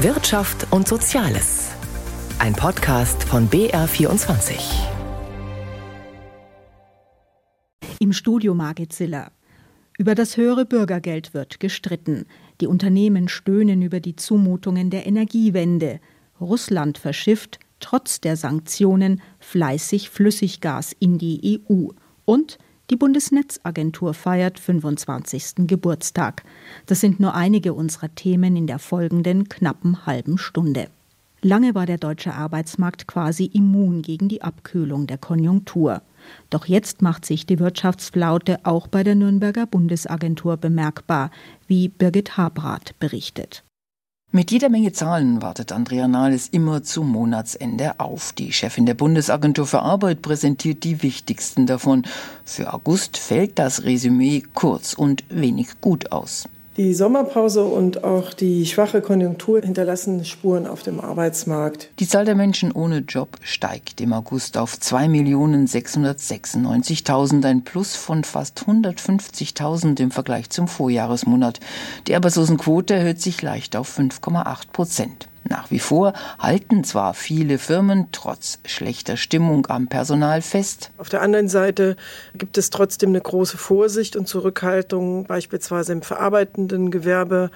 [0.00, 1.70] Wirtschaft und Soziales.
[2.38, 4.58] Ein Podcast von BR24.
[7.98, 9.32] Im Studio Margit Ziller.
[9.96, 12.26] Über das höhere Bürgergeld wird gestritten.
[12.60, 16.00] Die Unternehmen stöhnen über die Zumutungen der Energiewende.
[16.42, 21.88] Russland verschifft, trotz der Sanktionen, fleißig Flüssiggas in die EU.
[22.26, 22.58] Und
[22.90, 25.66] die Bundesnetzagentur feiert 25.
[25.66, 26.44] Geburtstag.
[26.86, 30.88] Das sind nur einige unserer Themen in der folgenden knappen halben Stunde.
[31.42, 36.02] Lange war der deutsche Arbeitsmarkt quasi immun gegen die Abkühlung der Konjunktur.
[36.50, 41.30] Doch jetzt macht sich die Wirtschaftsflaute auch bei der Nürnberger Bundesagentur bemerkbar,
[41.66, 43.65] wie Birgit Habrath berichtet.
[44.36, 48.34] Mit jeder Menge Zahlen wartet Andrea Nahles immer zum Monatsende auf.
[48.34, 52.02] Die Chefin der Bundesagentur für Arbeit präsentiert die wichtigsten davon.
[52.44, 56.50] Für August fällt das Resümee kurz und wenig gut aus.
[56.76, 61.88] Die Sommerpause und auch die schwache Konjunktur hinterlassen Spuren auf dem Arbeitsmarkt.
[62.00, 68.64] Die Zahl der Menschen ohne Job steigt im August auf 2.696.000, ein Plus von fast
[68.64, 71.60] 150.000 im Vergleich zum Vorjahresmonat.
[72.08, 75.28] Die Arbeitslosenquote erhöht sich leicht auf 5,8 Prozent.
[75.48, 80.90] Nach wie vor halten zwar viele Firmen trotz schlechter Stimmung am Personal fest.
[80.98, 81.96] Auf der anderen Seite
[82.34, 87.50] gibt es trotzdem eine große Vorsicht und Zurückhaltung, beispielsweise im verarbeitenden Gewerbe,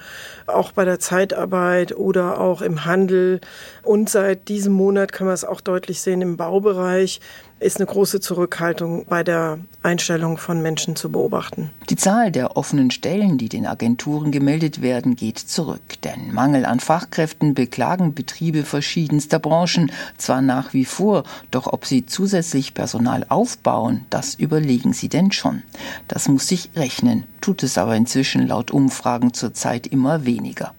[0.47, 3.41] auch bei der Zeitarbeit oder auch im Handel.
[3.83, 7.19] Und seit diesem Monat kann man es auch deutlich sehen im Baubereich
[7.61, 11.69] ist eine große Zurückhaltung bei der Einstellung von Menschen zu beobachten.
[11.89, 16.01] Die Zahl der offenen Stellen, die den Agenturen gemeldet werden, geht zurück.
[16.03, 22.05] Denn Mangel an Fachkräften beklagen Betriebe verschiedenster Branchen zwar nach wie vor, doch ob sie
[22.05, 25.61] zusätzlich Personal aufbauen, das überlegen sie denn schon.
[26.07, 30.73] Das muss sich rechnen, tut es aber inzwischen laut Umfragen zurzeit immer weniger.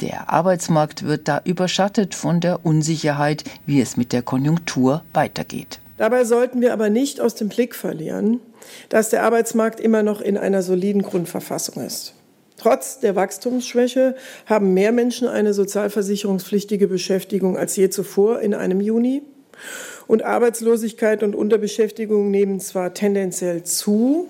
[0.00, 5.80] Der Arbeitsmarkt wird da überschattet von der Unsicherheit, wie es mit der Konjunktur weitergeht.
[6.00, 8.40] Dabei sollten wir aber nicht aus dem Blick verlieren,
[8.88, 12.14] dass der Arbeitsmarkt immer noch in einer soliden Grundverfassung ist.
[12.56, 14.16] Trotz der Wachstumsschwäche
[14.46, 19.20] haben mehr Menschen eine sozialversicherungspflichtige Beschäftigung als je zuvor in einem Juni.
[20.06, 24.26] Und Arbeitslosigkeit und Unterbeschäftigung nehmen zwar tendenziell zu,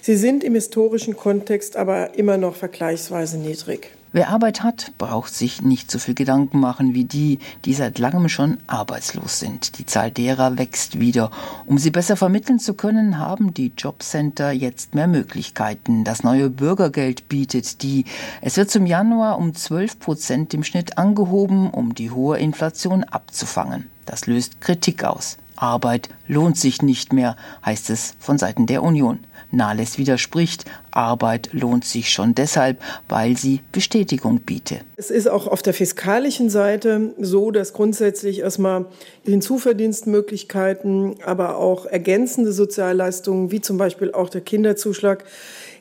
[0.00, 3.95] sie sind im historischen Kontext aber immer noch vergleichsweise niedrig.
[4.16, 8.30] Wer Arbeit hat, braucht sich nicht so viel Gedanken machen wie die, die seit langem
[8.30, 9.78] schon arbeitslos sind.
[9.78, 11.30] Die Zahl derer wächst wieder.
[11.66, 16.02] Um sie besser vermitteln zu können, haben die Jobcenter jetzt mehr Möglichkeiten.
[16.02, 18.06] Das neue Bürgergeld bietet die.
[18.40, 23.90] Es wird zum Januar um 12 Prozent im Schnitt angehoben, um die hohe Inflation abzufangen.
[24.06, 25.36] Das löst Kritik aus.
[25.56, 29.20] Arbeit lohnt sich nicht mehr, heißt es von Seiten der Union.
[29.50, 34.80] Nahles widerspricht, Arbeit lohnt sich schon deshalb, weil sie Bestätigung biete.
[34.96, 38.86] Es ist auch auf der fiskalischen Seite so, dass grundsätzlich erstmal
[39.24, 45.24] Hinzuverdienstmöglichkeiten, aber auch ergänzende Sozialleistungen, wie zum Beispiel auch der Kinderzuschlag,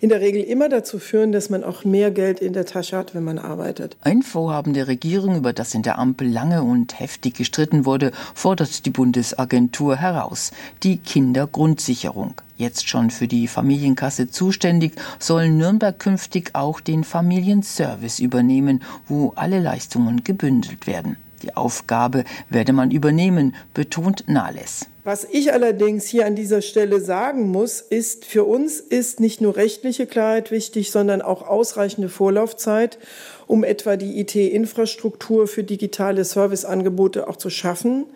[0.01, 3.16] in der Regel immer dazu führen, dass man auch mehr Geld in der Tasche hat,
[3.16, 3.97] wenn man arbeitet.
[4.01, 8.85] Ein Vorhaben der Regierung, über das in der Ampel lange und heftig gestritten wurde, fordert
[8.85, 10.51] die Bundesagentur heraus.
[10.83, 12.35] Die Kindergrundsicherung.
[12.57, 19.59] Jetzt schon für die Familienkasse zuständig, soll Nürnberg künftig auch den Familienservice übernehmen, wo alle
[19.59, 21.17] Leistungen gebündelt werden.
[21.44, 24.88] Die Aufgabe werde man übernehmen, betont Nahles.
[25.06, 29.56] Was ich allerdings hier an dieser Stelle sagen muss, ist, für uns ist nicht nur
[29.56, 32.98] rechtliche Klarheit wichtig, sondern auch ausreichende Vorlaufzeit,
[33.46, 38.08] um etwa die IT-Infrastruktur für digitale Serviceangebote auch zu schaffen.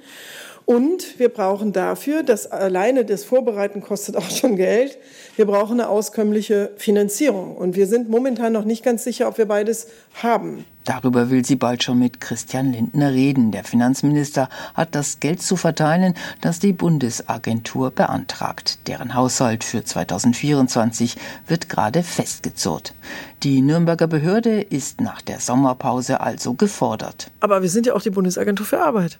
[0.70, 5.00] Und wir brauchen dafür, das alleine das Vorbereiten kostet auch schon Geld,
[5.36, 7.58] wir brauchen eine auskömmliche Finanzierung.
[7.58, 9.88] Und wir sind momentan noch nicht ganz sicher, ob wir beides
[10.22, 10.66] haben.
[10.84, 13.52] Darüber will sie bald schon mit Christian Lindner reden.
[13.52, 18.88] Der Finanzminister hat das Geld zu verteilen, das die Bundesagentur beantragt.
[18.88, 21.16] Deren Haushalt für 2024
[21.48, 22.94] wird gerade festgezurrt.
[23.42, 27.32] Die Nürnberger Behörde ist nach der Sommerpause also gefordert.
[27.40, 29.20] Aber wir sind ja auch die Bundesagentur für Arbeit.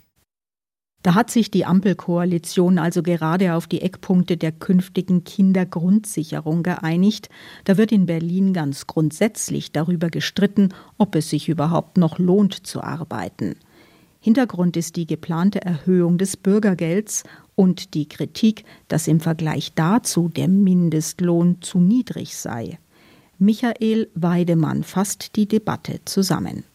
[1.02, 7.30] Da hat sich die Ampelkoalition also gerade auf die Eckpunkte der künftigen Kindergrundsicherung geeinigt.
[7.64, 12.82] Da wird in Berlin ganz grundsätzlich darüber gestritten, ob es sich überhaupt noch lohnt zu
[12.82, 13.56] arbeiten.
[14.20, 17.24] Hintergrund ist die geplante Erhöhung des Bürgergelds
[17.56, 22.78] und die Kritik, dass im Vergleich dazu der Mindestlohn zu niedrig sei.
[23.38, 26.66] Michael Weidemann fasst die Debatte zusammen.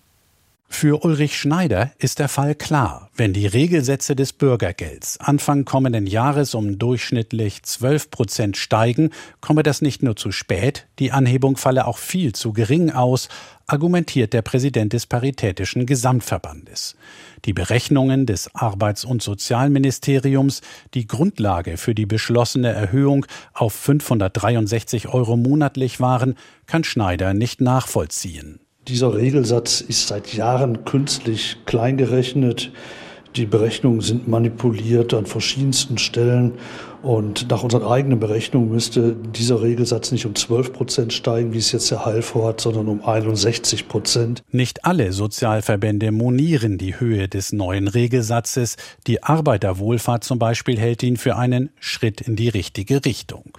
[0.76, 3.08] Für Ulrich Schneider ist der Fall klar.
[3.16, 9.10] Wenn die Regelsätze des Bürgergelds Anfang kommenden Jahres um durchschnittlich 12 Prozent steigen,
[9.40, 13.28] komme das nicht nur zu spät, die Anhebung falle auch viel zu gering aus,
[13.66, 16.96] argumentiert der Präsident des Paritätischen Gesamtverbandes.
[17.44, 20.60] Die Berechnungen des Arbeits- und Sozialministeriums,
[20.92, 26.34] die Grundlage für die beschlossene Erhöhung auf 563 Euro monatlich waren,
[26.66, 28.58] kann Schneider nicht nachvollziehen.
[28.88, 32.70] Dieser Regelsatz ist seit Jahren künstlich kleingerechnet.
[33.34, 36.52] Die Berechnungen sind manipuliert an verschiedensten Stellen.
[37.02, 41.72] Und nach unseren eigenen Berechnungen müsste dieser Regelsatz nicht um 12 Prozent steigen, wie es
[41.72, 44.42] jetzt der Heil vorhat, sondern um 61 Prozent.
[44.52, 48.76] Nicht alle Sozialverbände monieren die Höhe des neuen Regelsatzes.
[49.06, 53.58] Die Arbeiterwohlfahrt zum Beispiel hält ihn für einen Schritt in die richtige Richtung.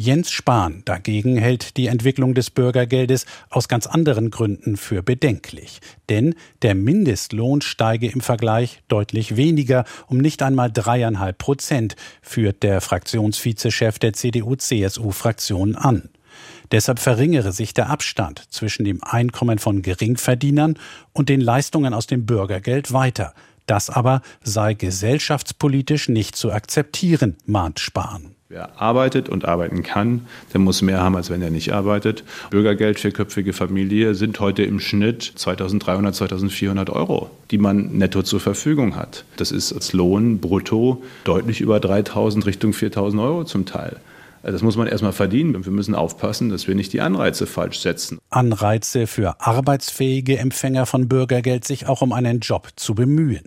[0.00, 5.80] Jens Spahn dagegen hält die Entwicklung des Bürgergeldes aus ganz anderen Gründen für bedenklich.
[6.08, 12.80] Denn der Mindestlohn steige im Vergleich deutlich weniger, um nicht einmal dreieinhalb Prozent, führt der
[12.80, 16.10] Fraktionsvizechef der CDU-CSU-Fraktion an.
[16.70, 20.78] Deshalb verringere sich der Abstand zwischen dem Einkommen von Geringverdienern
[21.12, 23.34] und den Leistungen aus dem Bürgergeld weiter.
[23.66, 28.37] Das aber sei gesellschaftspolitisch nicht zu akzeptieren, mahnt Spahn.
[28.50, 30.22] Wer arbeitet und arbeiten kann,
[30.54, 32.24] der muss mehr haben, als wenn er nicht arbeitet.
[32.48, 38.40] Bürgergeld für köpfige Familie sind heute im Schnitt 2300, 2400 Euro, die man netto zur
[38.40, 39.26] Verfügung hat.
[39.36, 43.96] Das ist als Lohn brutto deutlich über 3000 Richtung 4000 Euro zum Teil.
[44.42, 45.66] Das muss man erstmal verdienen.
[45.66, 48.18] Wir müssen aufpassen, dass wir nicht die Anreize falsch setzen.
[48.30, 53.42] Anreize für arbeitsfähige Empfänger von Bürgergeld, sich auch um einen Job zu bemühen.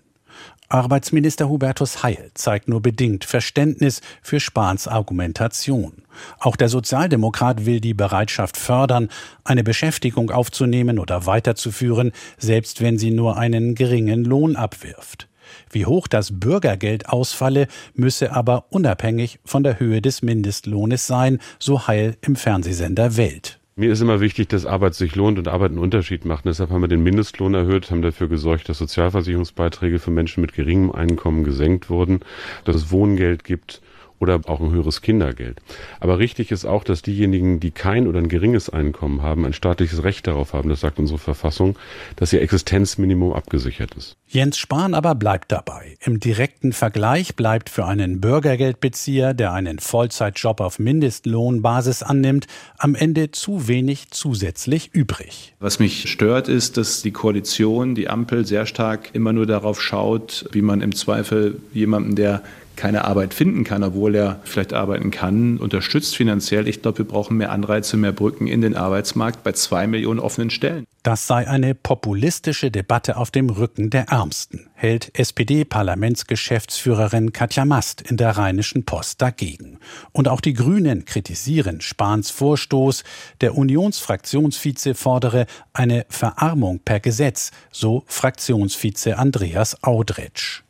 [0.72, 6.04] Arbeitsminister Hubertus Heil zeigt nur bedingt Verständnis für Spahns Argumentation.
[6.40, 9.10] Auch der Sozialdemokrat will die Bereitschaft fördern,
[9.44, 15.28] eine Beschäftigung aufzunehmen oder weiterzuführen, selbst wenn sie nur einen geringen Lohn abwirft.
[15.70, 21.88] Wie hoch das Bürgergeld ausfalle, müsse aber unabhängig von der Höhe des Mindestlohnes sein, so
[21.88, 23.61] Heil im Fernsehsender Welt.
[23.78, 26.46] Mir ist immer wichtig, dass Arbeit sich lohnt und Arbeit einen Unterschied macht.
[26.46, 30.54] Und deshalb haben wir den Mindestlohn erhöht, haben dafür gesorgt, dass Sozialversicherungsbeiträge für Menschen mit
[30.54, 32.20] geringem Einkommen gesenkt wurden,
[32.66, 33.82] dass es Wohngeld gibt
[34.22, 35.60] oder auch ein höheres Kindergeld.
[36.00, 40.04] Aber richtig ist auch, dass diejenigen, die kein oder ein geringes Einkommen haben, ein staatliches
[40.04, 41.76] Recht darauf haben, das sagt unsere Verfassung,
[42.16, 44.16] dass ihr Existenzminimum abgesichert ist.
[44.28, 45.98] Jens Spahn aber bleibt dabei.
[46.00, 52.46] Im direkten Vergleich bleibt für einen Bürgergeldbezieher, der einen Vollzeitjob auf Mindestlohnbasis annimmt,
[52.78, 55.56] am Ende zu wenig zusätzlich übrig.
[55.60, 60.48] Was mich stört, ist, dass die Koalition, die Ampel sehr stark immer nur darauf schaut,
[60.52, 62.44] wie man im Zweifel jemanden, der
[62.82, 66.68] keine Arbeit finden kann, obwohl er vielleicht arbeiten kann, unterstützt finanziell.
[66.68, 70.50] Ich glaube, wir brauchen mehr Anreize, mehr Brücken in den Arbeitsmarkt bei zwei Millionen offenen
[70.50, 70.88] Stellen.
[71.04, 78.18] Das sei eine populistische Debatte auf dem Rücken der Ärmsten, hält SPD-Parlamentsgeschäftsführerin Katja Mast in
[78.18, 79.78] der Rheinischen Post dagegen.
[80.12, 83.04] Und auch die Grünen kritisieren Spahns Vorstoß.
[83.42, 90.64] Der Unionsfraktionsvize fordere eine Verarmung per Gesetz, so Fraktionsvize Andreas Audretsch.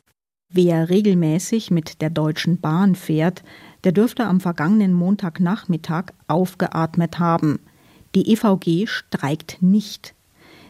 [0.54, 3.42] Wer regelmäßig mit der Deutschen Bahn fährt,
[3.84, 7.58] der dürfte am vergangenen Montagnachmittag aufgeatmet haben.
[8.14, 10.14] Die EVG streikt nicht.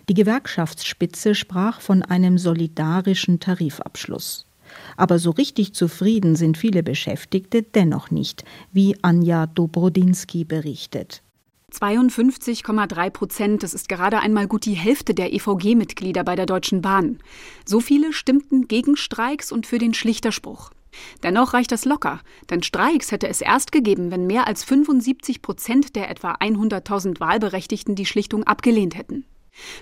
[0.08, 4.46] Die Gewerkschaftsspitze sprach von einem solidarischen Tarifabschluss.
[4.96, 11.23] Aber so richtig zufrieden sind viele Beschäftigte dennoch nicht, wie Anja Dobrodinsky berichtet.
[11.73, 17.19] 52,3 Prozent, das ist gerade einmal gut die Hälfte der EVG-Mitglieder bei der Deutschen Bahn.
[17.64, 20.71] So viele stimmten gegen Streiks und für den Schlichterspruch.
[21.23, 25.97] Dennoch reicht das locker, denn Streiks hätte es erst gegeben, wenn mehr als 75 Prozent
[25.97, 29.25] der etwa 100.000 Wahlberechtigten die Schlichtung abgelehnt hätten.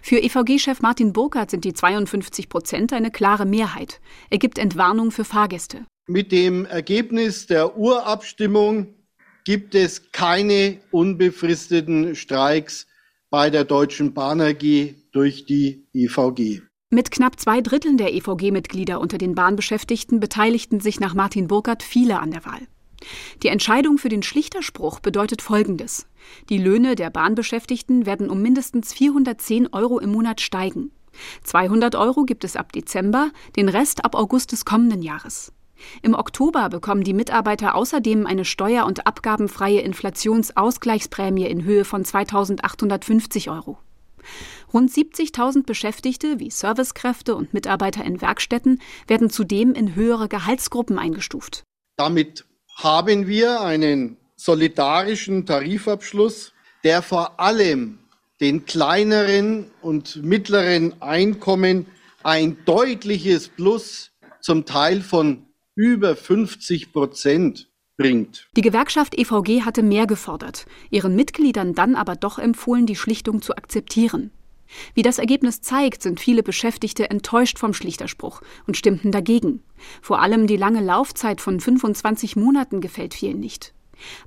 [0.03, 4.01] Für EVG-Chef Martin Burkhardt sind die 52 Prozent eine klare Mehrheit.
[4.29, 5.87] Er gibt Entwarnung für Fahrgäste.
[6.09, 8.95] Mit dem Ergebnis der Urabstimmung
[9.45, 12.87] gibt es keine unbefristeten Streiks
[13.31, 16.63] bei der Deutschen Bahn AG durch die EVG.
[16.91, 22.19] Mit knapp zwei Dritteln der EVG-Mitglieder unter den Bahnbeschäftigten beteiligten sich nach Martin Burkhardt viele
[22.19, 22.61] an der Wahl.
[23.43, 26.07] Die Entscheidung für den Schlichterspruch bedeutet Folgendes.
[26.49, 30.91] Die Löhne der Bahnbeschäftigten werden um mindestens 410 Euro im Monat steigen.
[31.45, 35.53] 200 Euro gibt es ab Dezember, den Rest ab August des kommenden Jahres.
[36.03, 43.53] Im Oktober bekommen die Mitarbeiter außerdem eine steuer- und abgabenfreie Inflationsausgleichsprämie in Höhe von 2.850
[43.53, 43.79] Euro.
[44.73, 51.65] Rund 70.000 Beschäftigte wie Servicekräfte und Mitarbeiter in Werkstätten werden zudem in höhere Gehaltsgruppen eingestuft.
[51.97, 52.45] Damit
[52.77, 56.53] haben wir einen solidarischen Tarifabschluss,
[56.85, 57.99] der vor allem
[58.41, 61.87] den kleineren und mittleren Einkommen
[62.23, 64.11] ein deutliches Plus,
[64.41, 65.47] zum Teil von
[65.81, 68.51] über 50 Prozent bringt.
[68.55, 73.57] Die Gewerkschaft EVG hatte mehr gefordert, ihren Mitgliedern dann aber doch empfohlen, die Schlichtung zu
[73.57, 74.31] akzeptieren.
[74.93, 79.63] Wie das Ergebnis zeigt, sind viele Beschäftigte enttäuscht vom Schlichterspruch und stimmten dagegen.
[80.03, 83.73] Vor allem die lange Laufzeit von 25 Monaten gefällt vielen nicht.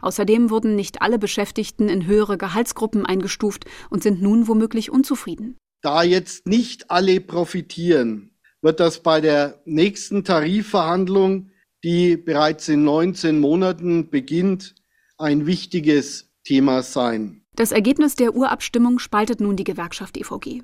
[0.02, 5.56] Außerdem wurden nicht alle Beschäftigten in höhere Gehaltsgruppen eingestuft und sind nun womöglich unzufrieden.
[5.84, 8.33] Da jetzt nicht alle profitieren,
[8.64, 11.52] wird das bei der nächsten Tarifverhandlung,
[11.84, 14.74] die bereits in 19 Monaten beginnt,
[15.18, 17.44] ein wichtiges Thema sein.
[17.56, 20.64] Das Ergebnis der Urabstimmung spaltet nun die Gewerkschaft EVG.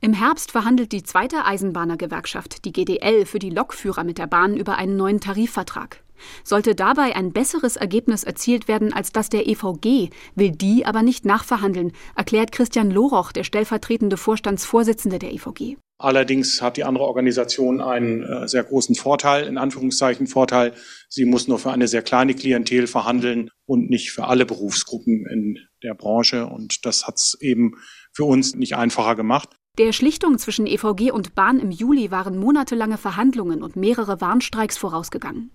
[0.00, 4.76] Im Herbst verhandelt die zweite Eisenbahnergewerkschaft, die GDL, für die Lokführer mit der Bahn über
[4.76, 6.02] einen neuen Tarifvertrag.
[6.42, 11.24] Sollte dabei ein besseres Ergebnis erzielt werden als das der EVG, will die aber nicht
[11.24, 15.76] nachverhandeln, erklärt Christian Loroch, der stellvertretende Vorstandsvorsitzende der EVG.
[16.00, 20.72] Allerdings hat die andere Organisation einen äh, sehr großen Vorteil, in Anführungszeichen Vorteil.
[21.08, 25.58] Sie muss nur für eine sehr kleine Klientel verhandeln und nicht für alle Berufsgruppen in
[25.82, 26.46] der Branche.
[26.46, 27.74] Und das hat es eben
[28.12, 29.50] für uns nicht einfacher gemacht.
[29.78, 35.50] Der Schlichtung zwischen EVG und Bahn im Juli waren monatelange Verhandlungen und mehrere Warnstreiks vorausgegangen.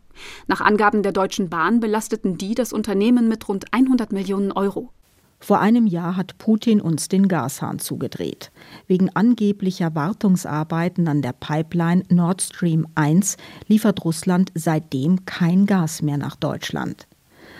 [0.47, 4.93] Nach Angaben der Deutschen Bahn belasteten die das Unternehmen mit rund 100 Millionen Euro.
[5.43, 8.49] Vor einem Jahr hat Putin uns den Gashahn zugedreht.
[8.87, 13.35] Wegen angeblicher Wartungsarbeiten an der Pipeline Nord Stream 1
[13.67, 17.07] liefert Russland seitdem kein Gas mehr nach Deutschland.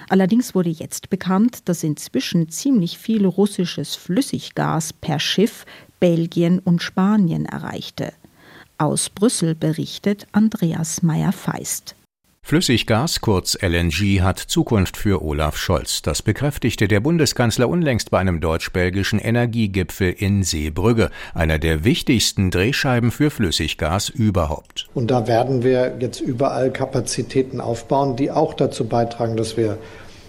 [0.07, 5.65] Allerdings wurde jetzt bekannt, dass inzwischen ziemlich viel russisches Flüssiggas per Schiff
[5.99, 8.13] Belgien und Spanien erreichte.
[8.77, 11.95] Aus Brüssel berichtet Andreas Meyer-Feist.
[12.45, 16.01] Flüssiggas, kurz LNG, hat Zukunft für Olaf Scholz.
[16.01, 23.11] Das bekräftigte der Bundeskanzler unlängst bei einem deutsch-belgischen Energiegipfel in Seebrügge, einer der wichtigsten Drehscheiben
[23.11, 24.89] für Flüssiggas überhaupt.
[24.93, 29.77] Und da werden wir jetzt überall Kapazitäten aufbauen, die auch dazu beitragen, dass wir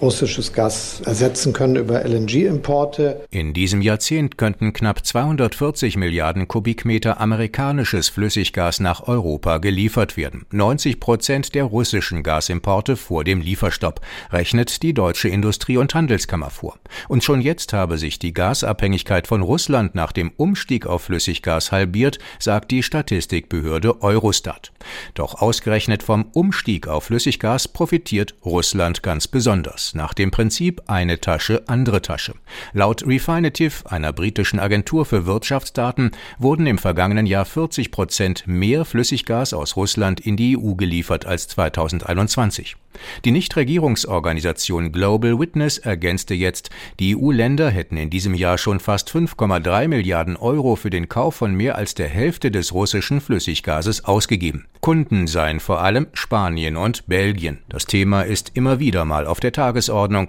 [0.04, 3.26] russisches Gas ersetzen können über LNG-Importe.
[3.30, 10.44] In diesem Jahrzehnt könnten knapp 240 Milliarden Kubikmeter amerikanisches Flüssiggas nach Europa geliefert werden.
[10.50, 16.78] 90 Prozent der russischen Gasimporte vor dem Lieferstopp, rechnet die Deutsche Industrie- und Handelskammer vor.
[17.08, 22.18] Und schon jetzt habe sich die Gasabhängigkeit von Russland nach dem Umstieg auf Flüssiggas halbiert,
[22.38, 24.72] sagt die Statistikbehörde Eurostat.
[25.14, 31.62] Doch ausgerechnet vom Umstieg auf Flüssiggas profitiert Russland ganz besonders nach dem Prinzip eine Tasche,
[31.66, 32.34] andere Tasche.
[32.72, 39.52] Laut Refinitiv, einer britischen Agentur für Wirtschaftsdaten, wurden im vergangenen Jahr 40 Prozent mehr Flüssiggas
[39.52, 42.76] aus Russland in die EU geliefert als 2021.
[43.24, 46.70] Die Nichtregierungsorganisation Global Witness ergänzte jetzt,
[47.00, 51.54] die EU-Länder hätten in diesem Jahr schon fast 5,3 Milliarden Euro für den Kauf von
[51.54, 54.66] mehr als der Hälfte des russischen Flüssiggases ausgegeben.
[54.80, 57.58] Kunden seien vor allem Spanien und Belgien.
[57.68, 59.83] Das Thema ist immer wieder mal auf der Tagesordnung,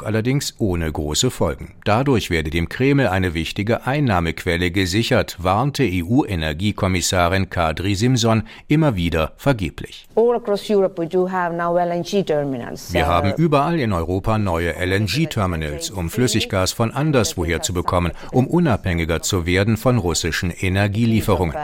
[0.05, 1.73] allerdings ohne große Folgen.
[1.83, 10.07] Dadurch werde dem Kreml eine wichtige Einnahmequelle gesichert, warnte EU-Energiekommissarin Kadri Simson immer wieder vergeblich.
[10.15, 10.37] Wir
[13.07, 19.45] haben überall in Europa neue LNG-Terminals, um Flüssiggas von anderswoher zu bekommen, um unabhängiger zu
[19.45, 21.55] werden von russischen Energielieferungen.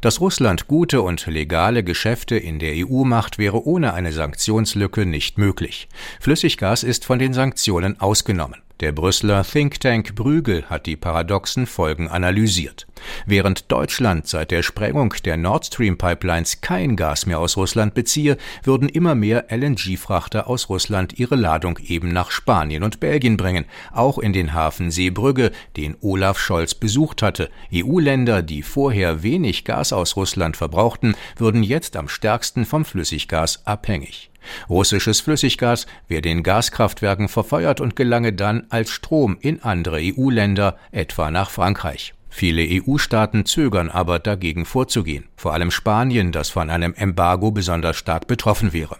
[0.00, 5.38] Dass Russland gute und legale Geschäfte in der EU macht, wäre ohne eine Sanktionslücke nicht
[5.38, 5.88] möglich.
[6.20, 8.60] Flüssiggas ist von den Sanktionen ausgenommen.
[8.80, 12.88] Der Brüsseler Think Tank Brügel hat die paradoxen Folgen analysiert.
[13.24, 18.36] Während Deutschland seit der Sprengung der Nord Stream Pipelines kein Gas mehr aus Russland beziehe,
[18.64, 24.18] würden immer mehr LNG-Frachter aus Russland ihre Ladung eben nach Spanien und Belgien bringen, auch
[24.18, 27.50] in den Hafen Seebrügge, den Olaf Scholz besucht hatte.
[27.72, 34.30] EU-Länder, die vorher wenig Gas aus Russland verbrauchten, würden jetzt am stärksten vom Flüssiggas abhängig.
[34.68, 41.30] Russisches Flüssiggas werde in Gaskraftwerken verfeuert und gelange dann als Strom in andere EU-Länder, etwa
[41.30, 42.14] nach Frankreich.
[42.28, 48.26] Viele EU-Staaten zögern aber dagegen vorzugehen, vor allem Spanien, das von einem Embargo besonders stark
[48.26, 48.96] betroffen wäre.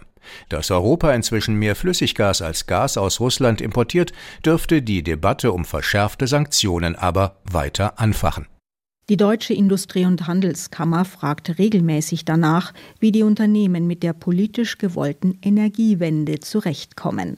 [0.49, 4.13] Dass Europa inzwischen mehr Flüssiggas als Gas aus Russland importiert,
[4.45, 8.47] dürfte die Debatte um verschärfte Sanktionen aber weiter anfachen.
[9.07, 15.37] Die Deutsche Industrie- und Handelskammer fragt regelmäßig danach, wie die Unternehmen mit der politisch gewollten
[15.43, 17.37] Energiewende zurechtkommen.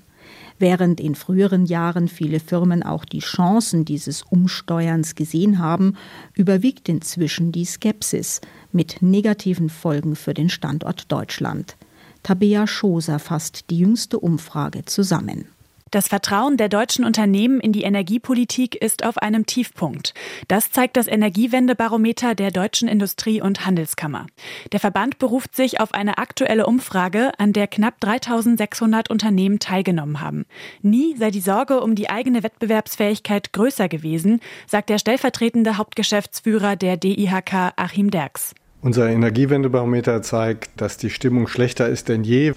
[0.60, 5.98] Während in früheren Jahren viele Firmen auch die Chancen dieses Umsteuerns gesehen haben,
[6.36, 8.40] überwiegt inzwischen die Skepsis
[8.72, 11.76] mit negativen Folgen für den Standort Deutschland.
[12.24, 15.50] Tabea Schoser fasst die jüngste Umfrage zusammen.
[15.92, 20.14] Das Vertrauen der deutschen Unternehmen in die Energiepolitik ist auf einem Tiefpunkt.
[20.48, 24.28] Das zeigt das Energiewendebarometer der Deutschen Industrie- und Handelskammer.
[24.72, 30.46] Der Verband beruft sich auf eine aktuelle Umfrage, an der knapp 3600 Unternehmen teilgenommen haben.
[30.82, 36.98] Nie sei die Sorge um die eigene Wettbewerbsfähigkeit größer gewesen, sagt der stellvertretende Hauptgeschäftsführer der
[36.98, 38.54] DIHK Achim Derks.
[38.82, 42.54] Unser Energiewendebarometer zeigt, dass die Stimmung schlechter ist denn je.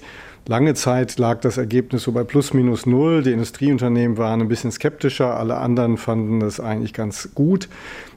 [0.47, 3.23] Lange Zeit lag das Ergebnis so bei plus minus null.
[3.23, 7.68] Die Industrieunternehmen waren ein bisschen skeptischer, alle anderen fanden das eigentlich ganz gut.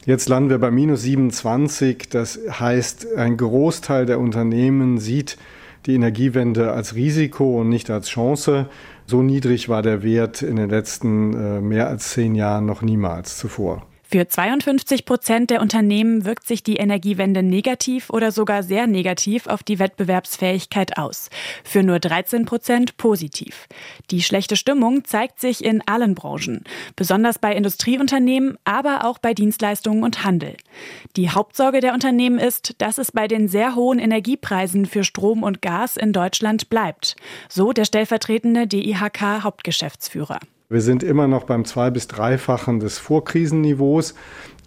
[0.05, 2.09] Jetzt landen wir bei minus 27.
[2.09, 5.37] Das heißt, ein Großteil der Unternehmen sieht
[5.85, 8.67] die Energiewende als Risiko und nicht als Chance.
[9.05, 13.37] So niedrig war der Wert in den letzten äh, mehr als zehn Jahren noch niemals
[13.37, 13.85] zuvor.
[14.13, 19.63] Für 52 Prozent der Unternehmen wirkt sich die Energiewende negativ oder sogar sehr negativ auf
[19.63, 21.31] die Wettbewerbsfähigkeit aus.
[21.63, 23.67] Für nur 13 Prozent positiv.
[24.11, 26.63] Die schlechte Stimmung zeigt sich in allen Branchen,
[26.95, 30.57] besonders bei Industrieunternehmen, aber auch bei Dienstleistungen und Handel.
[31.15, 35.63] Die Hauptsorge der Unternehmen ist, dass es bei den sehr hohen Energiepreisen für Strom und
[35.63, 37.15] Gas in Deutschland bleibt.
[37.49, 40.37] So der stellvertretende DIHK Hauptgeschäftsführer.
[40.69, 44.15] Wir sind immer noch beim zwei- bis dreifachen des Vorkrisenniveaus.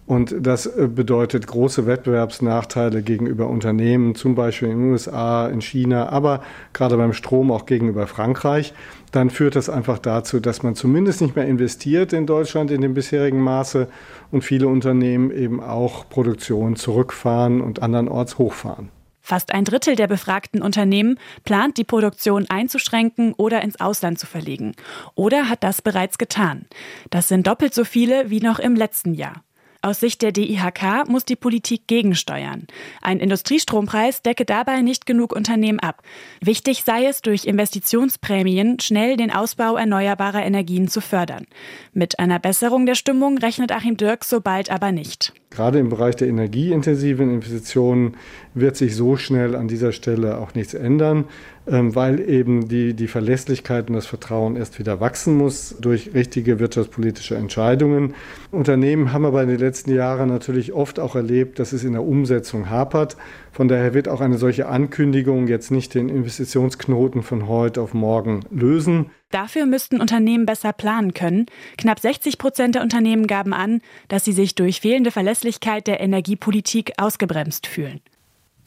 [0.07, 6.07] Und das äh, bedeutet große Wettbewerbsnachteile gegenüber Unternehmen, zum Beispiel in den USA, in China,
[6.07, 8.73] aber gerade beim Strom auch gegenüber Frankreich.
[9.11, 12.93] Dann führt das einfach dazu, dass man zumindest nicht mehr investiert in Deutschland in dem
[12.93, 13.89] bisherigen Maße
[14.31, 18.89] und viele Unternehmen eben auch Produktion zurückfahren und andernorts hochfahren.
[19.27, 24.73] Fast ein Drittel der befragten Unternehmen plant, die Produktion einzuschränken oder ins Ausland zu verlegen.
[25.15, 26.65] Oder hat das bereits getan.
[27.09, 29.43] Das sind doppelt so viele wie noch im letzten Jahr.
[29.81, 32.67] Aus Sicht der DIHK muss die Politik gegensteuern.
[33.01, 36.01] Ein Industriestrompreis decke dabei nicht genug Unternehmen ab.
[36.41, 41.45] Wichtig sei es, durch Investitionsprämien schnell den Ausbau erneuerbarer Energien zu fördern.
[41.93, 45.33] Mit einer Besserung der Stimmung rechnet Achim Dirk so bald aber nicht.
[45.49, 48.15] Gerade im Bereich der energieintensiven Investitionen
[48.53, 51.25] wird sich so schnell an dieser Stelle auch nichts ändern,
[51.69, 57.35] weil eben die, die Verlässlichkeit und das Vertrauen erst wieder wachsen muss durch richtige wirtschaftspolitische
[57.35, 58.15] Entscheidungen.
[58.51, 62.03] Unternehmen haben aber in den letzten Jahren natürlich oft auch erlebt, dass es in der
[62.03, 63.17] Umsetzung hapert.
[63.51, 68.41] Von daher wird auch eine solche Ankündigung jetzt nicht den Investitionsknoten von heute auf morgen
[68.49, 69.11] lösen.
[69.29, 71.47] Dafür müssten Unternehmen besser planen können.
[71.77, 76.93] Knapp 60 Prozent der Unternehmen gaben an, dass sie sich durch fehlende Verlässlichkeit der Energiepolitik
[76.97, 77.99] ausgebremst fühlen.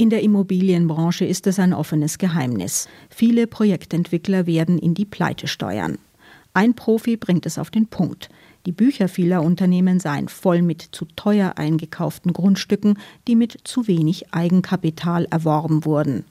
[0.01, 2.89] In der Immobilienbranche ist es ein offenes Geheimnis.
[3.11, 5.99] Viele Projektentwickler werden in die Pleite steuern.
[6.55, 8.31] Ein Profi bringt es auf den Punkt.
[8.65, 14.33] Die Bücher vieler Unternehmen seien voll mit zu teuer eingekauften Grundstücken, die mit zu wenig
[14.33, 16.25] Eigenkapital erworben wurden.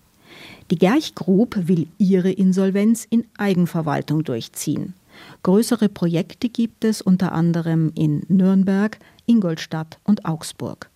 [0.72, 4.96] Die Gerch Group will ihre Insolvenz in Eigenverwaltung durchziehen.
[5.44, 10.90] Größere Projekte gibt es unter anderem in Nürnberg, Ingolstadt und Augsburg.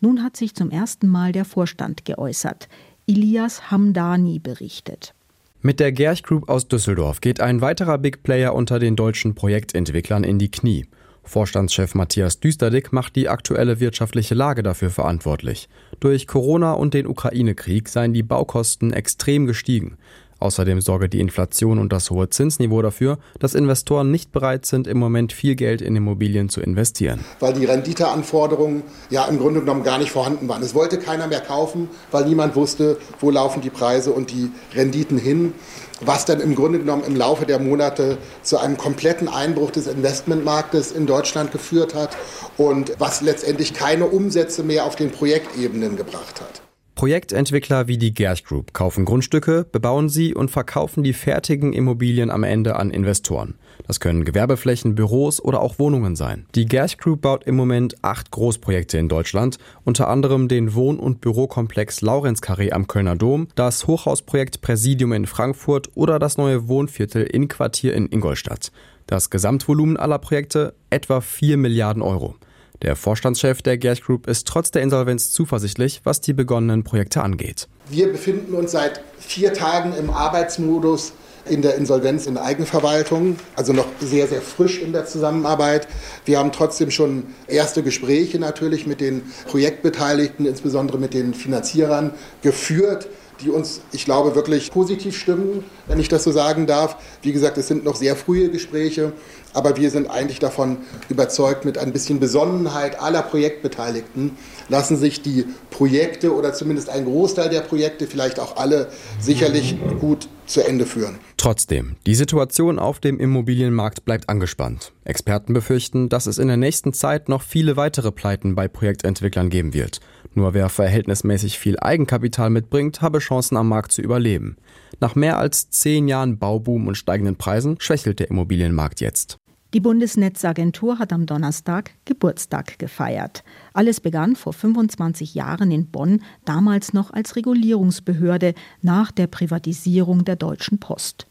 [0.00, 2.68] Nun hat sich zum ersten Mal der Vorstand geäußert.
[3.06, 5.14] Ilias Hamdani berichtet.
[5.60, 10.22] Mit der Gerch Group aus Düsseldorf geht ein weiterer Big Player unter den deutschen Projektentwicklern
[10.22, 10.86] in die Knie.
[11.22, 15.68] Vorstandschef Matthias Düsterdick macht die aktuelle wirtschaftliche Lage dafür verantwortlich.
[16.00, 19.96] Durch Corona und den Ukraine-Krieg seien die Baukosten extrem gestiegen.
[20.44, 24.98] Außerdem sorge die Inflation und das hohe Zinsniveau dafür, dass Investoren nicht bereit sind, im
[24.98, 27.20] Moment viel Geld in Immobilien zu investieren.
[27.40, 30.62] Weil die Renditeanforderungen ja im Grunde genommen gar nicht vorhanden waren.
[30.62, 35.16] Es wollte keiner mehr kaufen, weil niemand wusste, wo laufen die Preise und die Renditen
[35.16, 35.54] hin
[36.00, 40.92] was dann im Grunde genommen im Laufe der Monate zu einem kompletten Einbruch des Investmentmarktes
[40.92, 42.16] in Deutschland geführt hat
[42.58, 46.63] und was letztendlich keine Umsätze mehr auf den Projektebenen gebracht hat.
[47.04, 52.44] Projektentwickler wie die Gerch Group kaufen Grundstücke, bebauen sie und verkaufen die fertigen Immobilien am
[52.44, 53.56] Ende an Investoren.
[53.86, 56.46] Das können Gewerbeflächen, Büros oder auch Wohnungen sein.
[56.54, 61.20] Die Gerch Group baut im Moment acht Großprojekte in Deutschland, unter anderem den Wohn- und
[61.20, 67.48] Bürokomplex Laurenzkarree am Kölner Dom, das Hochhausprojekt Präsidium in Frankfurt oder das neue Wohnviertel in
[67.48, 68.72] Quartier in Ingolstadt.
[69.06, 72.36] Das Gesamtvolumen aller Projekte etwa 4 Milliarden Euro.
[72.84, 77.66] Der Vorstandschef der Gerch Group ist trotz der Insolvenz zuversichtlich, was die begonnenen Projekte angeht.
[77.88, 81.14] Wir befinden uns seit vier Tagen im Arbeitsmodus
[81.48, 85.88] in der Insolvenz in Eigenverwaltung, also noch sehr, sehr frisch in der Zusammenarbeit.
[86.26, 93.08] Wir haben trotzdem schon erste Gespräche natürlich mit den Projektbeteiligten, insbesondere mit den Finanzierern, geführt.
[93.44, 96.96] Die uns, ich glaube, wirklich positiv stimmen, wenn ich das so sagen darf.
[97.22, 99.12] Wie gesagt, es sind noch sehr frühe Gespräche,
[99.52, 100.78] aber wir sind eigentlich davon
[101.08, 104.32] überzeugt, mit ein bisschen Besonnenheit aller Projektbeteiligten
[104.68, 108.88] lassen sich die Projekte oder zumindest ein Großteil der Projekte, vielleicht auch alle,
[109.20, 111.18] sicherlich gut zu Ende führen.
[111.36, 114.92] Trotzdem, die Situation auf dem Immobilienmarkt bleibt angespannt.
[115.04, 119.74] Experten befürchten, dass es in der nächsten Zeit noch viele weitere Pleiten bei Projektentwicklern geben
[119.74, 120.00] wird.
[120.34, 124.56] Nur wer verhältnismäßig viel Eigenkapital mitbringt, habe Chancen am Markt zu überleben.
[125.00, 129.38] Nach mehr als zehn Jahren Bauboom und steigenden Preisen schwächelt der Immobilienmarkt jetzt.
[129.74, 133.42] Die Bundesnetzagentur hat am Donnerstag Geburtstag gefeiert.
[133.72, 140.36] Alles begann vor 25 Jahren in Bonn, damals noch als Regulierungsbehörde nach der Privatisierung der
[140.36, 141.26] Deutschen Post.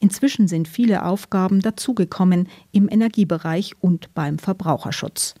[0.00, 5.34] Inzwischen sind viele Aufgaben dazugekommen im Energiebereich und beim Verbraucherschutz.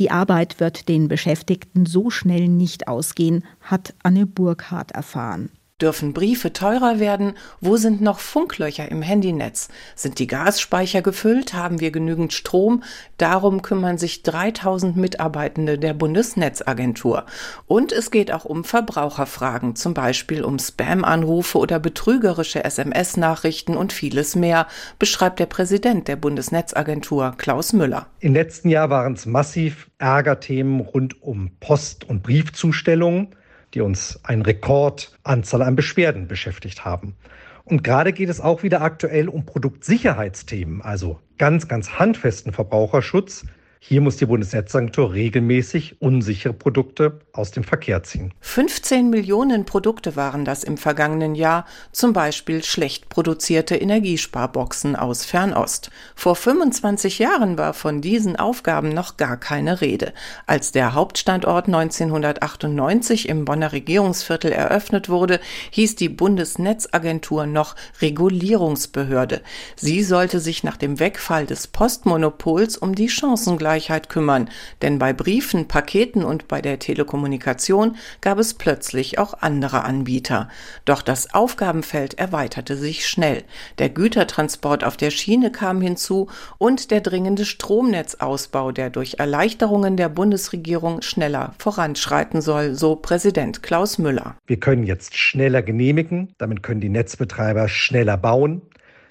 [0.00, 5.50] Die Arbeit wird den Beschäftigten so schnell nicht ausgehen, hat Anne Burkhardt erfahren.
[5.84, 7.34] Dürfen Briefe teurer werden?
[7.60, 9.68] Wo sind noch Funklöcher im Handynetz?
[9.94, 11.52] Sind die Gasspeicher gefüllt?
[11.52, 12.82] Haben wir genügend Strom?
[13.18, 17.26] Darum kümmern sich 3000 Mitarbeitende der Bundesnetzagentur.
[17.66, 24.36] Und es geht auch um Verbraucherfragen, zum Beispiel um Spam-Anrufe oder betrügerische SMS-Nachrichten und vieles
[24.36, 24.66] mehr,
[24.98, 28.06] beschreibt der Präsident der Bundesnetzagentur, Klaus Müller.
[28.20, 33.34] Im letzten Jahr waren es massiv Ärgerthemen rund um Post- und Briefzustellungen
[33.74, 37.16] die uns eine Rekordanzahl an Beschwerden beschäftigt haben.
[37.64, 43.46] Und gerade geht es auch wieder aktuell um Produktsicherheitsthemen, also ganz, ganz handfesten Verbraucherschutz,
[43.86, 48.32] hier muss die Bundesnetzagentur regelmäßig unsichere Produkte aus dem Verkehr ziehen.
[48.40, 55.90] 15 Millionen Produkte waren das im vergangenen Jahr, zum Beispiel schlecht produzierte Energiesparboxen aus Fernost.
[56.14, 60.14] Vor 25 Jahren war von diesen Aufgaben noch gar keine Rede.
[60.46, 65.40] Als der Hauptstandort 1998 im Bonner Regierungsviertel eröffnet wurde,
[65.72, 69.42] hieß die Bundesnetzagentur noch Regulierungsbehörde.
[69.76, 74.48] Sie sollte sich nach dem Wegfall des Postmonopols um die Chancengleichheit Ungleichheit kümmern,
[74.82, 80.48] denn bei Briefen, Paketen und bei der Telekommunikation gab es plötzlich auch andere Anbieter.
[80.84, 83.42] Doch das Aufgabenfeld erweiterte sich schnell.
[83.78, 90.08] Der Gütertransport auf der Schiene kam hinzu und der dringende Stromnetzausbau, der durch Erleichterungen der
[90.08, 94.36] Bundesregierung schneller voranschreiten soll, so Präsident Klaus Müller.
[94.46, 98.62] Wir können jetzt schneller genehmigen, damit können die Netzbetreiber schneller bauen.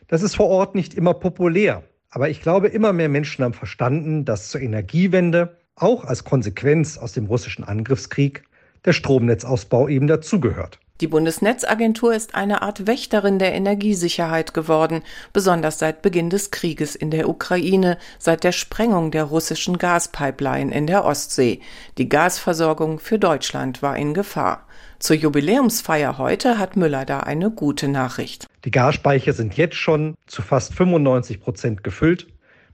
[0.08, 1.84] Das ist vor Ort nicht immer populär.
[2.14, 7.14] Aber ich glaube, immer mehr Menschen haben verstanden, dass zur Energiewende auch als Konsequenz aus
[7.14, 8.44] dem russischen Angriffskrieg
[8.86, 10.78] der Stromnetzausbau eben dazugehört.
[11.02, 15.02] Die Bundesnetzagentur ist eine Art Wächterin der Energiesicherheit geworden,
[15.34, 20.86] besonders seit Beginn des Krieges in der Ukraine, seit der Sprengung der russischen Gaspipeline in
[20.86, 21.62] der Ostsee.
[21.98, 24.68] Die Gasversorgung für Deutschland war in Gefahr.
[25.00, 28.46] Zur Jubiläumsfeier heute hat Müller da eine gute Nachricht.
[28.66, 32.28] Die Gasspeicher sind jetzt schon zu fast 95 Prozent gefüllt.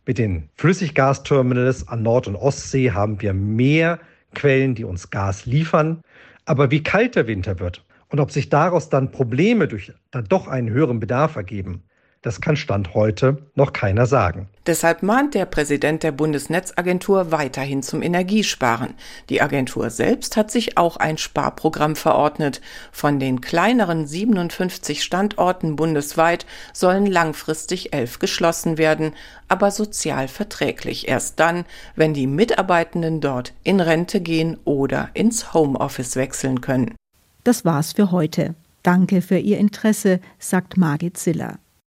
[0.06, 4.00] Mit den Flüssiggasterminals an Nord- und Ostsee haben wir mehr
[4.36, 6.02] Quellen, die uns Gas liefern.
[6.46, 10.48] Aber wie kalt der Winter wird und ob sich daraus dann Probleme durch dann doch
[10.48, 11.84] einen höheren Bedarf ergeben,
[12.22, 14.50] das kann Stand heute noch keiner sagen.
[14.66, 18.94] Deshalb mahnt der Präsident der Bundesnetzagentur weiterhin zum Energiesparen.
[19.30, 22.60] Die Agentur selbst hat sich auch ein Sparprogramm verordnet.
[22.92, 29.14] Von den kleineren 57 Standorten bundesweit sollen langfristig elf geschlossen werden,
[29.48, 31.64] aber sozial verträglich erst dann,
[31.96, 36.96] wenn die Mitarbeitenden dort in Rente gehen oder ins Homeoffice wechseln können.
[37.46, 38.56] Das war's für heute.
[38.84, 41.60] Danke für Ihr Interesse, sagt Margit Ziller.